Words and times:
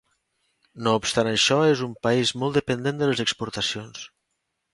No 0.87 0.93
obstant 0.99 1.29
això 1.31 1.57
és 1.73 1.83
un 1.89 1.93
país 2.07 2.33
molt 2.45 2.59
dependent 2.61 2.99
de 3.03 3.11
les 3.11 3.23
exportacions. 3.27 4.09